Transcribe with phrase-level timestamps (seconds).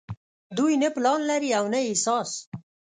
[0.55, 2.31] دوي نۀ پلان لري او نه احساس